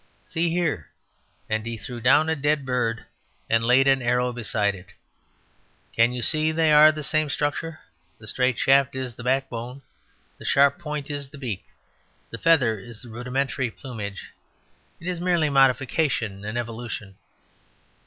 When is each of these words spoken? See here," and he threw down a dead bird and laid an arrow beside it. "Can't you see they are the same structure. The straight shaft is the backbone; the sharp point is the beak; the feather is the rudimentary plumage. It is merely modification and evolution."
See 0.25 0.49
here," 0.49 0.89
and 1.47 1.63
he 1.63 1.77
threw 1.77 2.01
down 2.01 2.27
a 2.27 2.35
dead 2.35 2.65
bird 2.65 3.05
and 3.51 3.63
laid 3.63 3.87
an 3.87 4.01
arrow 4.01 4.33
beside 4.33 4.73
it. 4.73 4.93
"Can't 5.95 6.11
you 6.11 6.23
see 6.23 6.51
they 6.51 6.73
are 6.73 6.91
the 6.91 7.03
same 7.03 7.29
structure. 7.29 7.79
The 8.17 8.25
straight 8.25 8.57
shaft 8.57 8.95
is 8.95 9.13
the 9.13 9.23
backbone; 9.23 9.83
the 10.39 10.45
sharp 10.45 10.79
point 10.79 11.11
is 11.11 11.29
the 11.29 11.37
beak; 11.37 11.63
the 12.31 12.39
feather 12.39 12.79
is 12.79 13.03
the 13.03 13.09
rudimentary 13.09 13.69
plumage. 13.69 14.31
It 14.99 15.05
is 15.07 15.21
merely 15.21 15.51
modification 15.51 16.43
and 16.45 16.57
evolution." 16.57 17.17